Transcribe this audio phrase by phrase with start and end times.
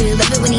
[0.00, 0.14] you.
[0.16, 0.55] Love it when you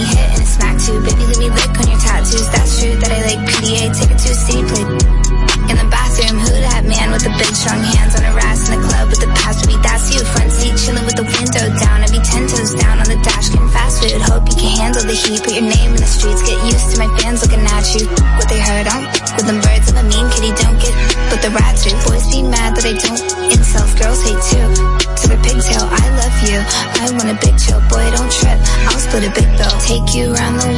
[30.13, 30.76] you around the world.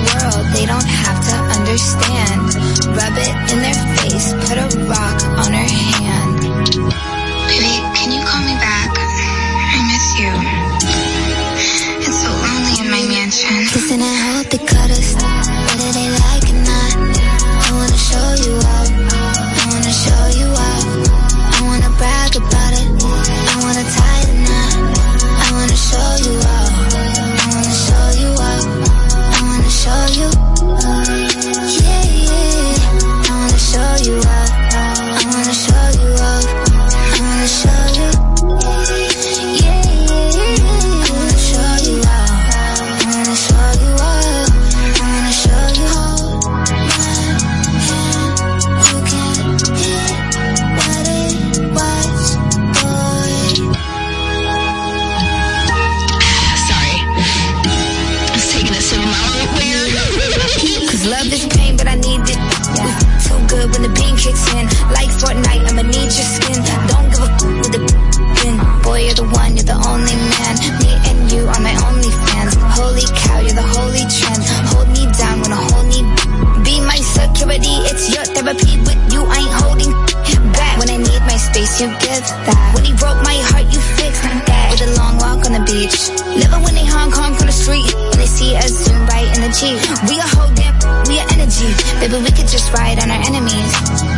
[89.60, 90.72] We a whole damn,
[91.12, 91.68] we a energy.
[92.00, 93.72] Baby, we could just ride on our enemies.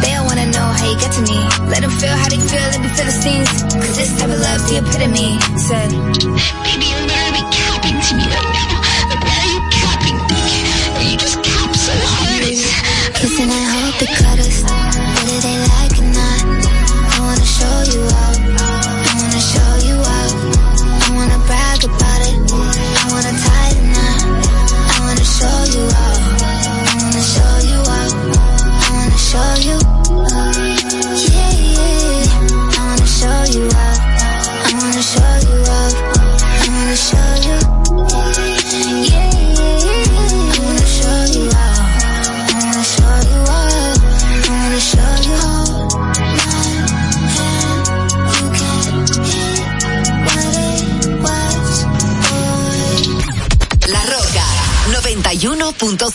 [0.05, 1.41] They all wanna know how you get to me.
[1.65, 3.49] Let them feel how they feel, let me feel the scenes.
[3.73, 5.41] Cause this type of love's the epitome.
[5.57, 5.89] Said,
[6.61, 8.50] baby, you're literally capping to me.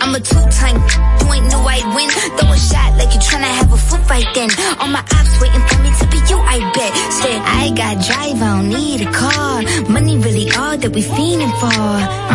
[0.00, 0.76] I'm a two-time,
[1.20, 2.08] you ain't know I'd win.
[2.36, 4.50] Throw a shot like you tryna have a foot fight then.
[4.80, 6.92] All my ops waiting for me to be you, I bet.
[7.12, 9.62] Said, I got drive, I don't need a car.
[9.88, 11.82] Money really all that we fiending for.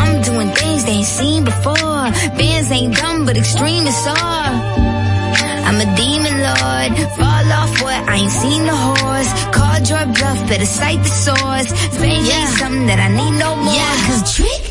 [0.01, 2.05] I'm doing things they ain't seen before.
[2.39, 5.01] Bands ain't dumb, but extreme is all.
[5.67, 6.91] I'm a demon lord.
[7.15, 7.99] Fall off what?
[8.09, 9.31] I ain't seen the horse.
[9.55, 11.69] Called your bluff, better cite the source.
[11.97, 12.41] Fame yeah.
[12.41, 13.73] ain't something that I need no more.
[13.73, 14.70] Yeah, cause trick.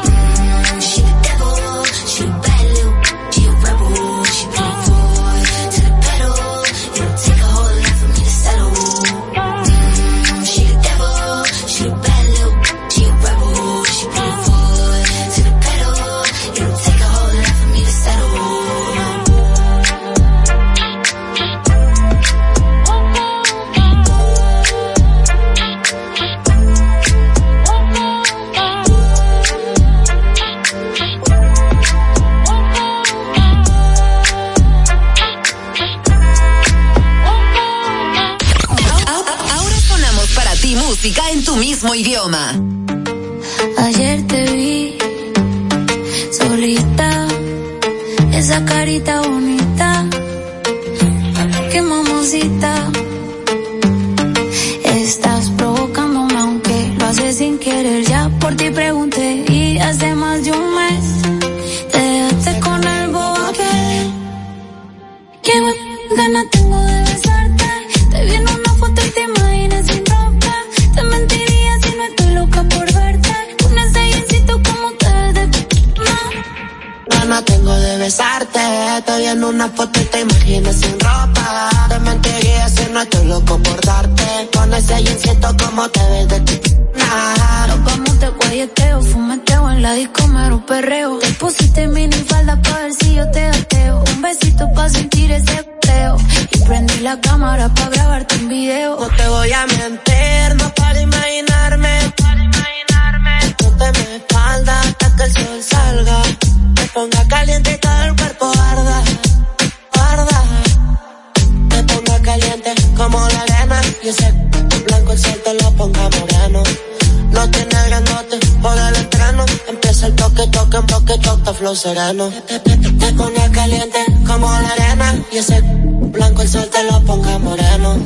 [121.81, 122.29] Sereno.
[122.47, 125.15] Te, te, te, te pone caliente como la arena.
[125.31, 127.97] Y ese blanco el sol te lo ponga moreno.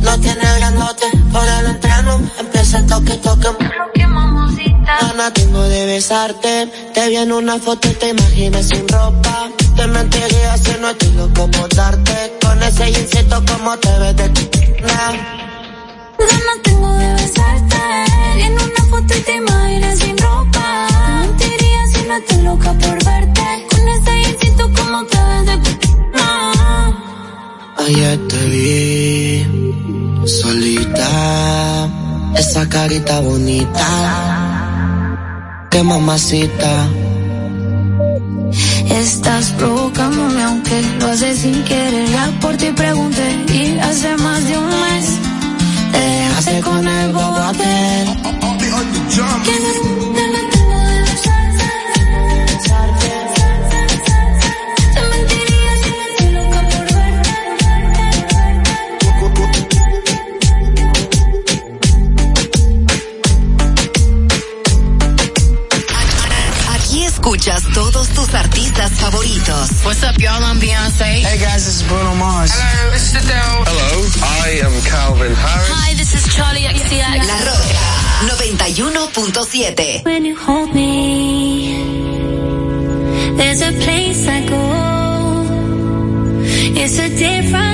[0.00, 2.20] No tiene grandote por el entreno.
[2.40, 3.48] Empieza el toque, toque.
[4.84, 6.68] Gana tengo de besarte.
[6.94, 9.48] Te vi en una foto y te imaginas sin ropa.
[9.76, 12.38] Te mentiría si no estoy loco por darte.
[12.42, 14.50] Con ese jeansito como te ves de ti.
[16.18, 17.82] Ganas tengo de besarte.
[18.38, 20.91] En una foto y te imaginas sin ropa
[22.16, 23.66] estoy loca por verte.
[23.70, 25.54] Con ese instinto como te ves de
[26.14, 26.92] ah.
[27.78, 31.88] Ayer te vi solita,
[32.36, 33.86] esa carita bonita.
[35.70, 36.88] Qué mamacita.
[38.90, 42.08] Estás provocándome aunque lo haces sin querer.
[42.10, 45.18] Ya por ti pregunté y hace más de un mes
[45.92, 48.06] te dejaste con el bobo aquel.
[49.44, 50.21] Que no
[67.42, 69.70] escuchas todos tus artistas favoritos.
[69.84, 70.44] What's up, y'all?
[70.44, 71.24] I'm Beyonce.
[71.24, 72.52] Hey, guys, this is Bruno Mars.
[72.54, 73.64] Hello, it's Adele.
[73.66, 75.68] Hello, I am Calvin Harris.
[75.70, 77.26] Hi, this is Charlie XCX.
[77.26, 77.82] La Roca
[78.30, 80.04] 91.7.
[80.04, 81.74] When you hold me,
[83.36, 84.92] there's a place I go.
[86.80, 87.71] It's a different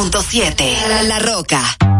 [0.00, 1.99] 106.7 La Roca.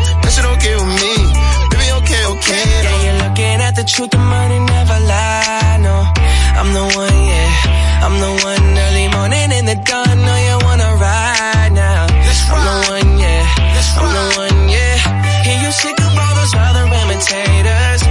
[2.51, 5.95] head Yeah, you're looking at the truth, the money never lie, no.
[6.59, 10.89] I'm the one, yeah, I'm the one Early morning in the dawn, No, you wanna
[11.05, 12.07] ride now.
[12.53, 13.43] I'm the one, yeah,
[13.99, 14.97] I'm the one, yeah.
[15.45, 18.10] Hear you sick of all those other imitators.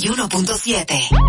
[0.00, 1.23] 91.7.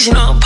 [0.00, 0.39] cause you know I'm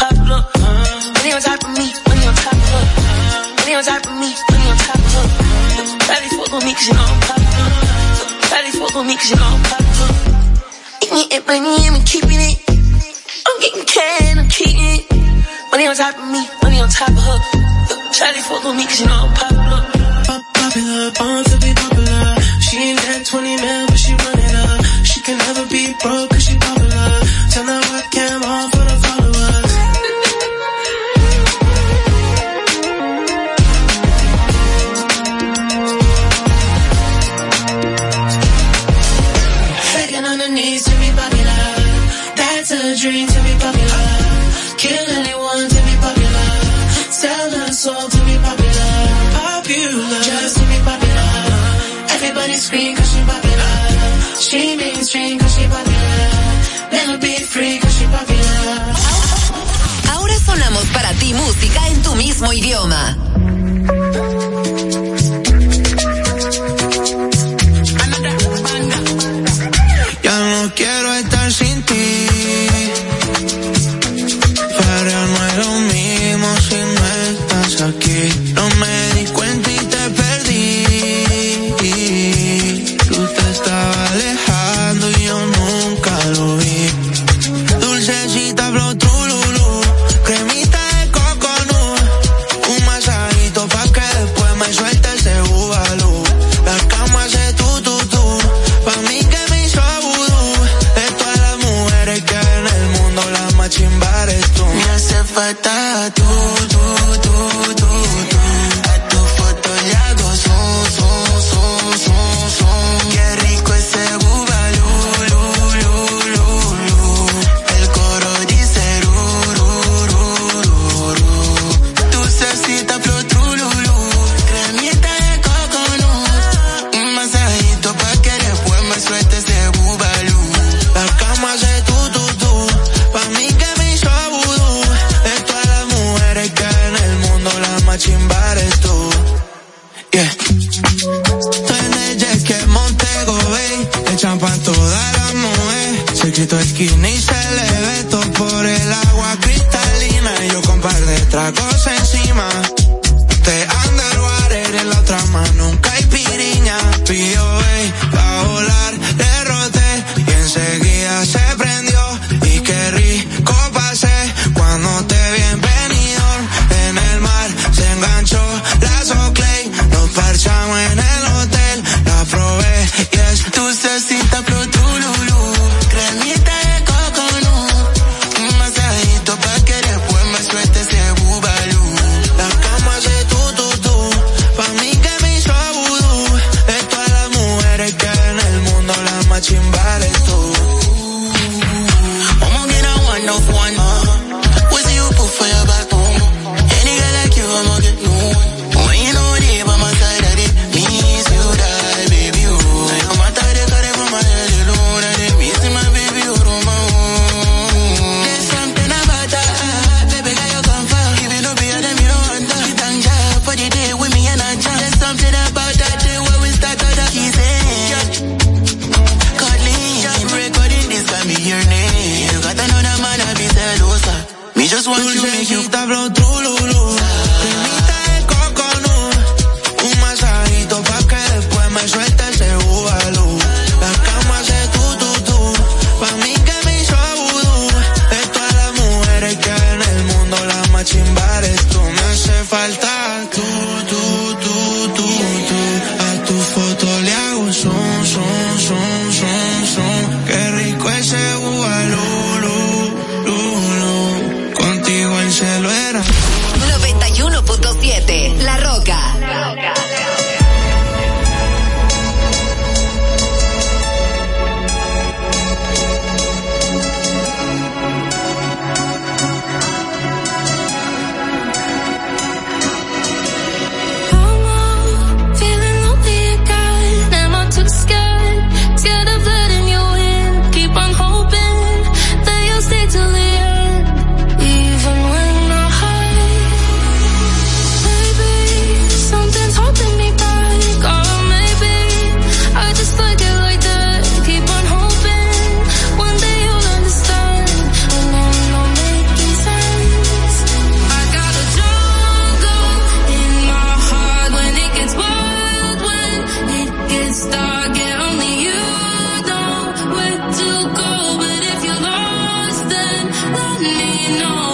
[314.10, 314.53] know.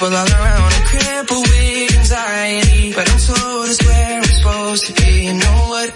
[0.00, 4.92] people all around are crippled with anxiety, but I'm told it's where I'm supposed to
[4.94, 5.26] be.
[5.26, 5.88] You know what?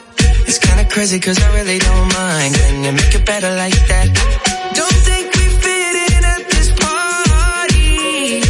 [0.47, 4.07] It's kinda crazy cause I really don't mind, and you make it better like that.
[4.81, 8.43] Don't think we fit in at this party.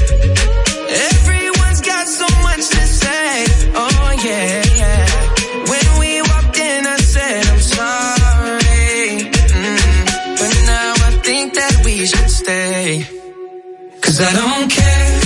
[1.13, 3.45] Everyone's got so much to say,
[3.77, 4.65] oh yeah.
[14.05, 15.24] Cause I don't care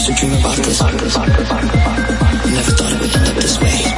[0.00, 0.80] used to dream about this.
[0.80, 0.96] Never
[2.72, 3.89] thought it would end up this way.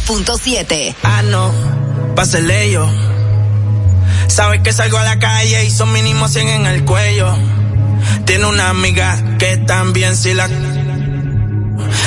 [0.00, 0.94] 101.7.
[1.02, 1.52] Ah, no,
[2.14, 2.88] pásele yo.
[4.28, 7.34] Sabes que salgo a la calle y son mínimo 100 en el cuello.
[8.24, 10.48] Tiene una amiga que también si la.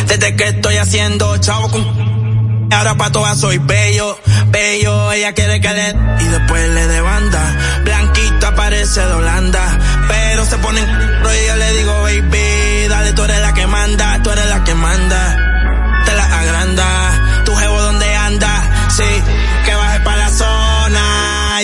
[0.07, 2.69] Desde que estoy haciendo chavo con.
[2.71, 5.89] Ahora pa' todas soy bello, bello, ella quiere que le.
[6.23, 7.81] Y después le de banda.
[7.83, 9.79] Blanquita parece de Holanda.
[10.07, 10.83] Pero se ponen.
[10.83, 14.75] Y yo le digo, baby, dale, tú eres la que manda, tú eres la que
[14.75, 15.28] manda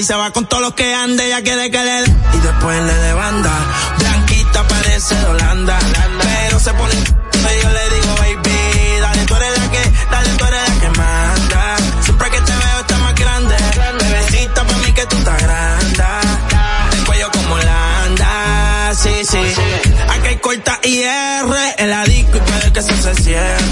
[0.05, 3.13] se va con todos los que ande, ya quiere que le y después le de
[3.13, 3.51] banda.
[3.97, 5.79] Blanquita parece de Holanda,
[6.21, 10.69] pero se pone yo le digo, baby, dale tú eres la que, dale tú eres
[10.69, 11.75] la que manda.
[12.03, 13.55] Siempre que te veo está más grande,
[13.99, 16.03] bebecita pa' mí que tú estás grande.
[16.91, 19.41] El cuello como Holanda, sí, sí.
[20.09, 23.64] Aquí hay corta y R en la disco y puede que eso se cierre.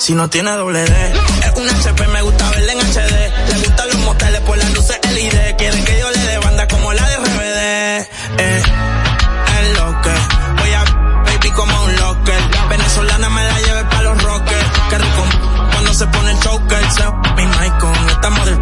[0.00, 1.12] Si no, tiene doble D.
[1.44, 3.52] Es un HP, me gusta verla en HD.
[3.52, 5.56] Le gustan los moteles por las luces LED.
[5.56, 8.08] Quieren que yo le dé banda como la de RBD.
[8.38, 8.62] Eh
[11.52, 12.40] como un locker.
[12.68, 14.70] Venezolana me la lleve pa' los rockers.
[14.88, 15.24] Que rico
[15.72, 16.84] cuando se pone el choker.
[17.36, 18.60] Mi Michael, estamos del...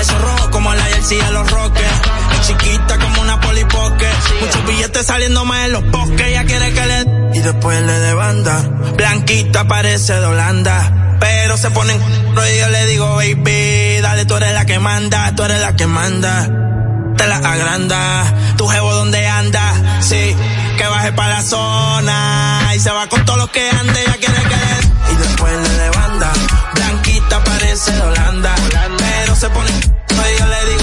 [0.00, 2.00] Eso rojo como la jersey de los rockers.
[2.32, 4.06] Es chiquita como una polipoque.
[4.40, 6.26] Muchos billetes saliendo más en los bosques.
[6.26, 7.01] Ella quiere que le...
[7.42, 8.62] Y después le de banda.
[8.96, 11.16] Blanquita parece de Holanda.
[11.18, 12.00] Pero se ponen...
[12.00, 15.88] Y yo le digo, baby, dale, tú eres la que manda, tú eres la que
[15.88, 16.48] manda.
[17.16, 18.54] Te la agranda.
[18.56, 20.36] Tu jevo donde anda, sí
[20.76, 24.42] que baje para la zona y se va con todo lo que ande, ya quiere
[24.42, 26.32] que y después le de banda,
[26.74, 28.54] blanquita parece de Holanda,
[28.98, 30.81] pero se pone y yo le digo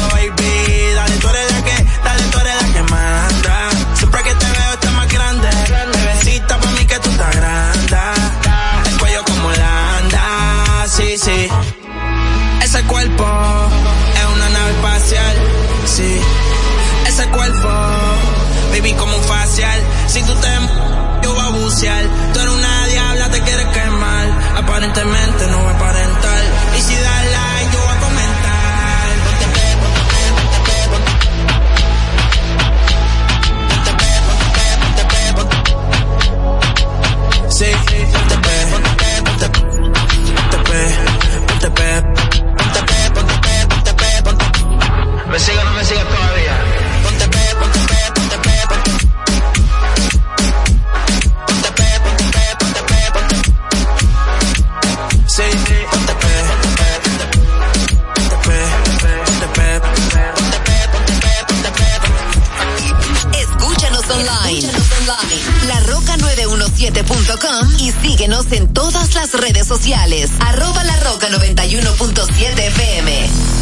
[68.29, 70.29] síguenos en todas las redes sociales.
[70.39, 73.58] Arroba La Roca 91.7 FM.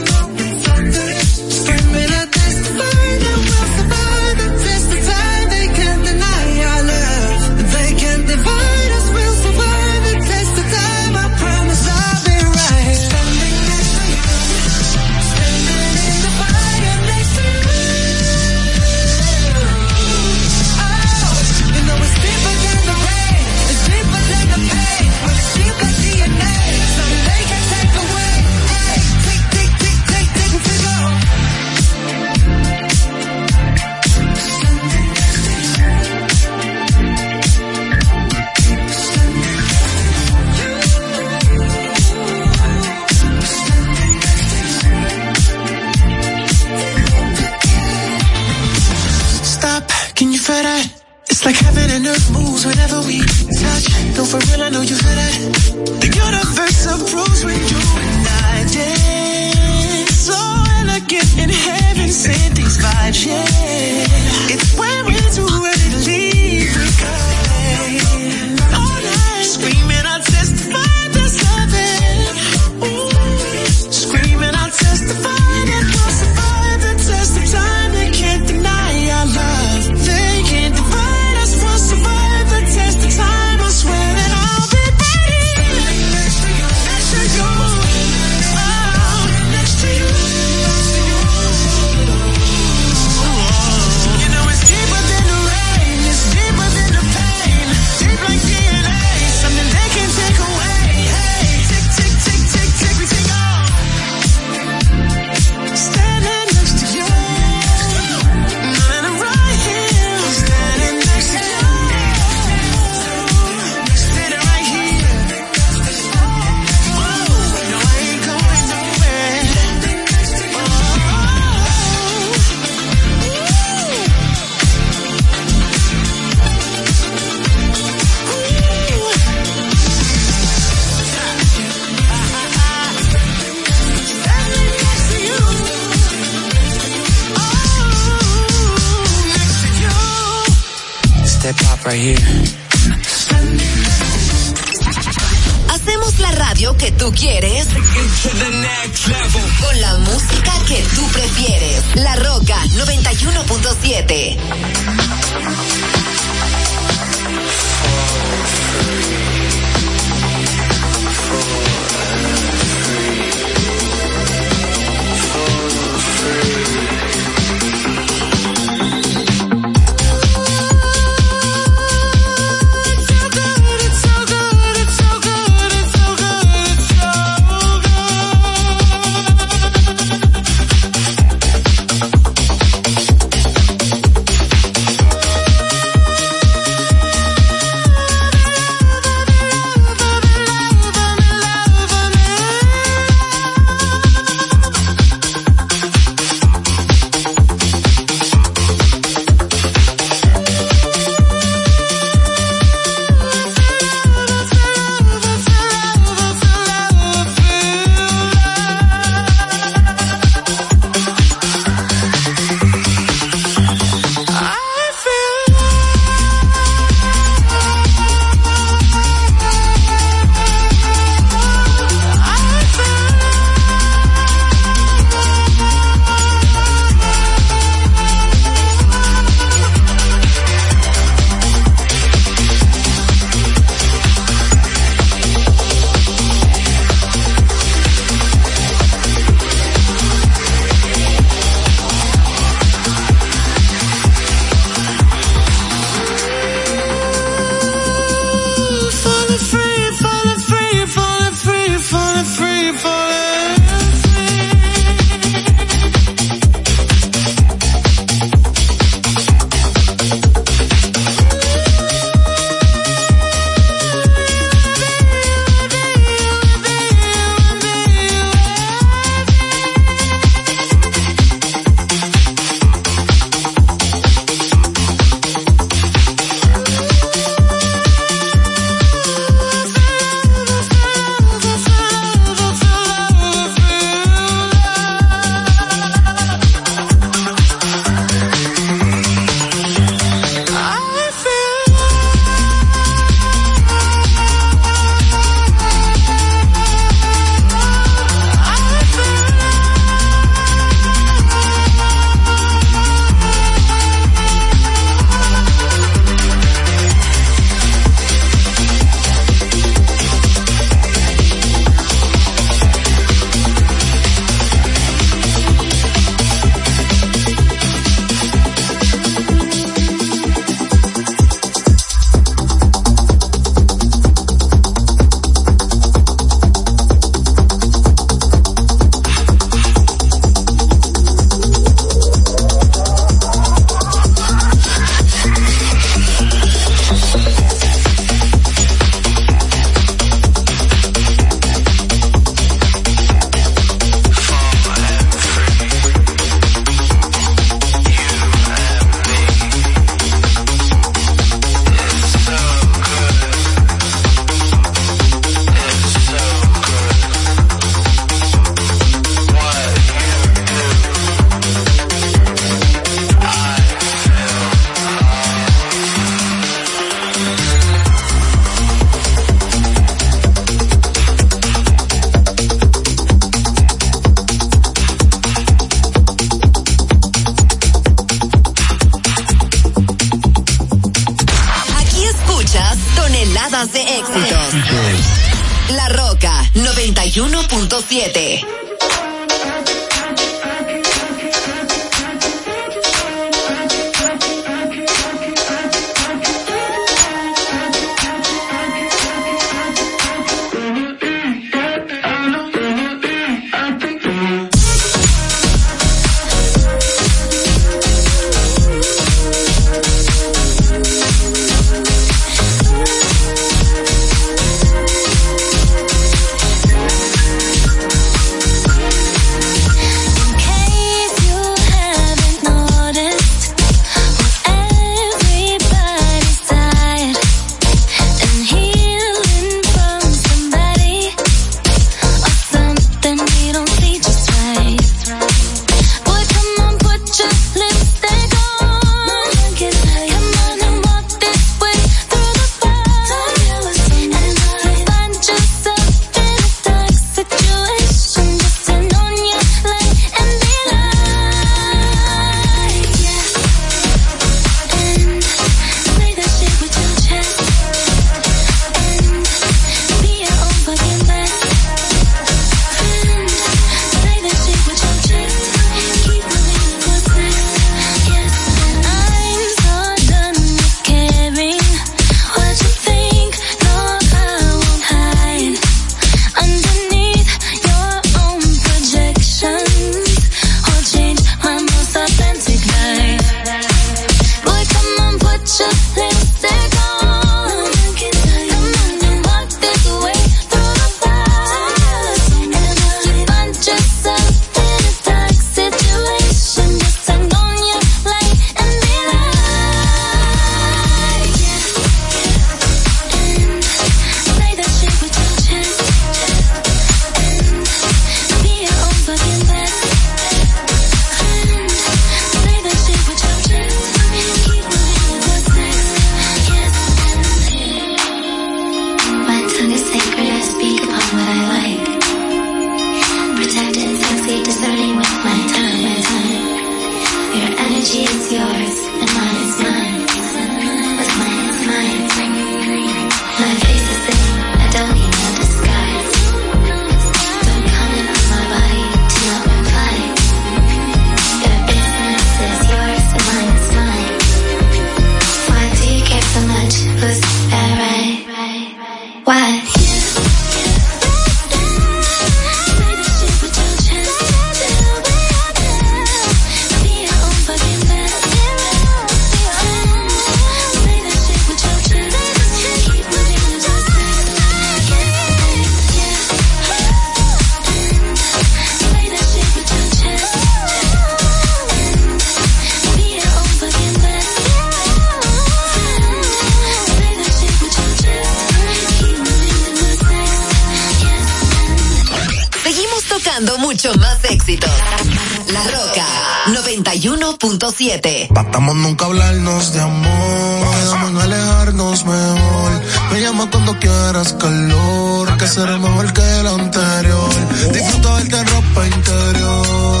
[593.10, 597.30] Me llama cuando quieras calor, que será mejor que el anterior.
[597.72, 600.00] Disfruta verte en ropa interior.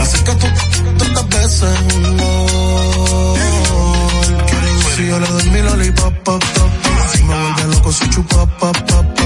[0.00, 0.46] Así que tú
[0.98, 3.38] tantas veces un gol.
[4.96, 6.70] Si yo le doy mi lollipop, pop, pop,
[7.12, 9.17] Si me vuelve loco, soy chupa, pop, pop.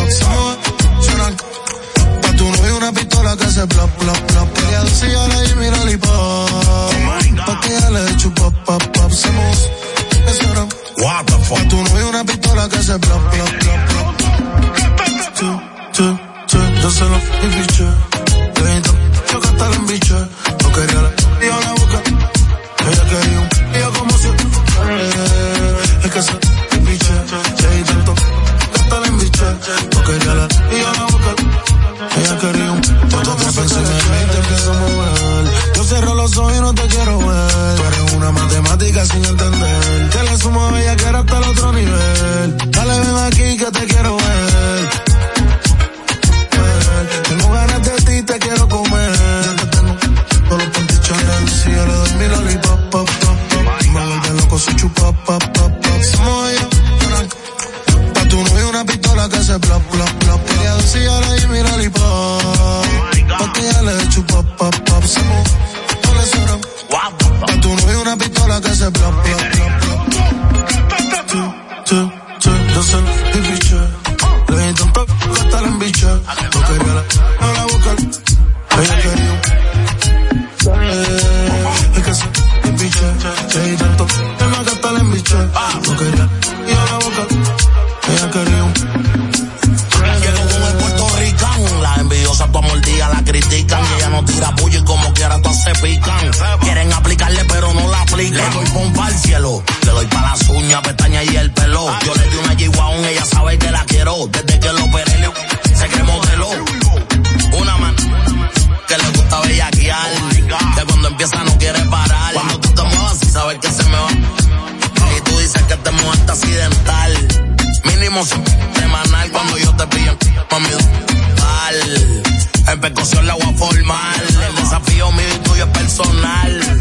[122.83, 124.23] percusión la voy a formar.
[124.49, 126.81] El desafío mío y tuyo es personal.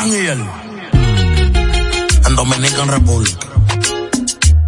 [0.00, 0.44] Ángel.
[2.26, 3.46] En Dominican República.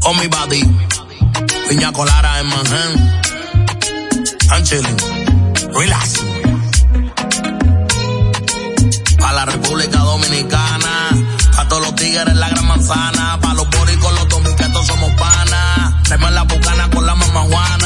[0.02, 0.62] Oh, mi body.
[1.68, 3.22] Piña Colara en Manhattan.
[4.52, 4.96] I'm chilling.
[5.72, 6.20] Relax.
[9.18, 11.08] Para la República Dominicana.
[11.56, 13.38] Para todos los tigres la gran manzana.
[13.40, 16.02] Para los boricos, los dominicanos somos panas.
[16.04, 17.80] Traeme la bucana con la mamajuana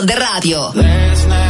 [0.00, 1.49] aplicación de radio.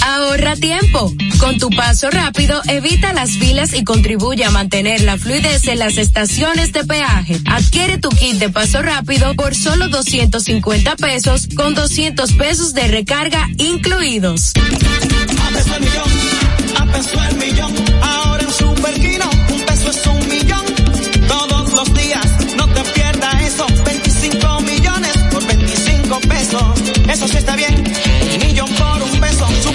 [0.00, 1.12] Ahorra tiempo.
[1.38, 5.98] Con tu paso rápido, evita las filas y contribuye a mantener la fluidez en las
[5.98, 7.40] estaciones de peaje.
[7.46, 13.48] Adquiere tu kit de paso rápido por solo 250 pesos con 200 pesos de recarga
[13.58, 14.52] incluidos.
[14.56, 16.10] A peso el millón,
[16.78, 17.74] a peso el millón.
[18.02, 20.64] Ahora en Superquino, un peso es un millón.
[21.28, 22.26] Todos los días,
[22.56, 23.66] no te pierdas eso.
[23.84, 26.62] 25 millones por 25 pesos.
[27.08, 27.81] Eso sí está bien.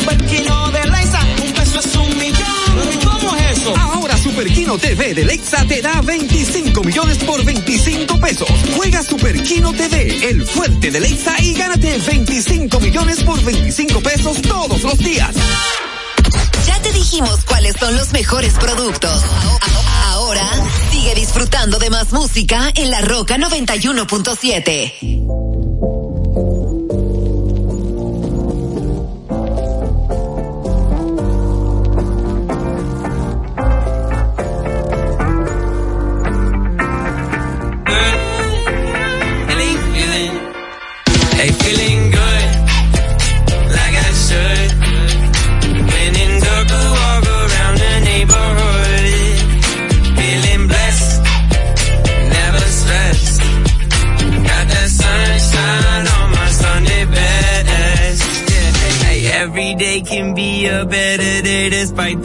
[0.07, 3.01] Super Kino de Lexa, un peso es un millón.
[3.03, 3.75] ¿Cómo es eso?
[3.75, 8.47] Ahora Super Kino TV de Lexa te da 25 millones por 25 pesos.
[8.77, 14.41] Juega Super Kino TV, el fuerte de Lexa y gánate 25 millones por 25 pesos
[14.43, 15.35] todos los días.
[16.65, 19.23] Ya te dijimos cuáles son los mejores productos.
[20.05, 20.49] Ahora
[20.89, 25.46] sigue disfrutando de más música en la Roca 91.7.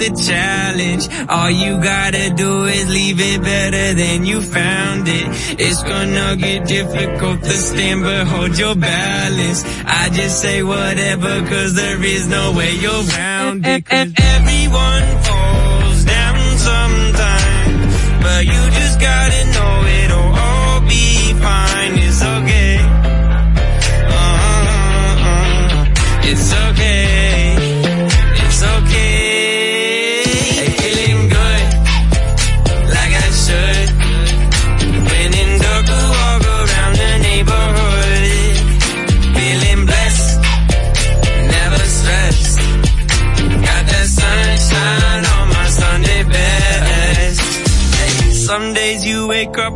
[0.03, 1.05] the challenge.
[1.29, 5.27] All you gotta do is leave it better than you found it.
[5.61, 9.63] It's gonna get difficult to stand but hold your balance.
[9.87, 13.85] I just say whatever cause there is no way you're round it.
[13.87, 15.22] Cause everyone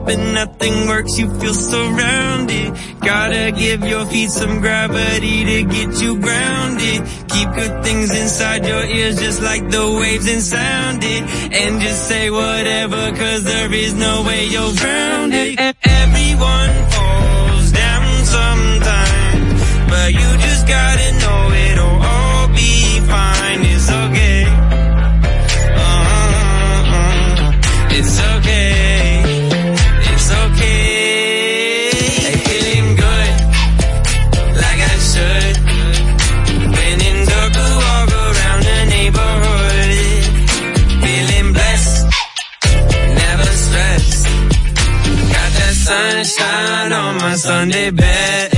[0.09, 2.75] and nothing works, you feel surrounded.
[3.01, 7.03] Gotta give your feet some gravity to get you grounded.
[7.29, 11.23] Keep good things inside your ears just like the waves and sound it.
[11.53, 15.59] And just say whatever cause there is no way you're grounded.
[15.83, 19.89] Everyone falls down sometime.
[19.89, 21.41] But you just gotta know
[21.71, 22.16] it'll all
[47.47, 48.56] Sunday bed.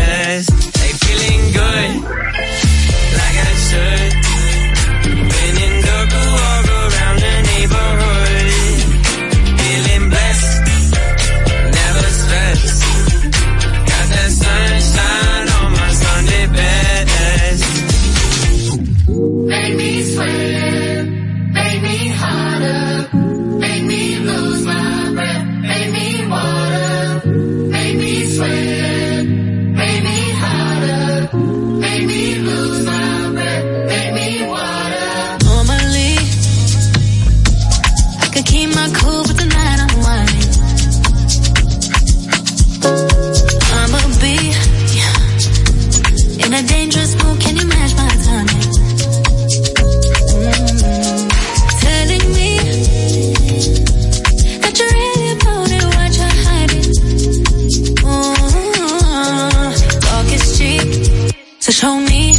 [61.89, 62.33] told me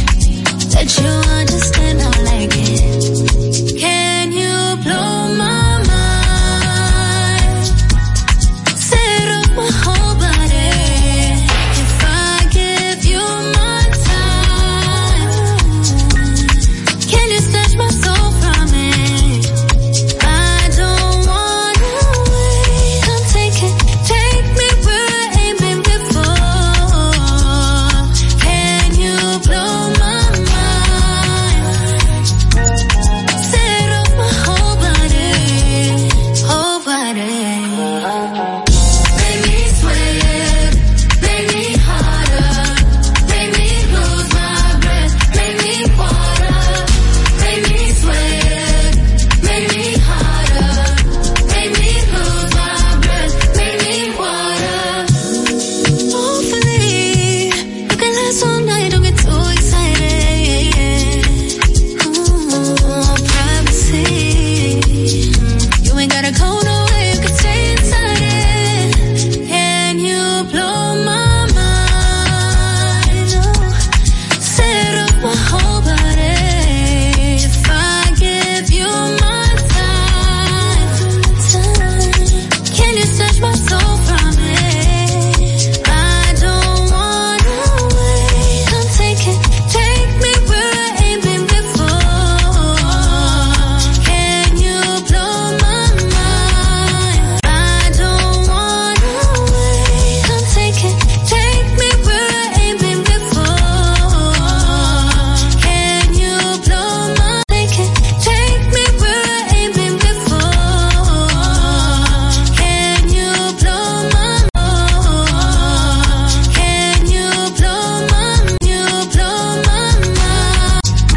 [0.74, 2.89] that you understand I like it.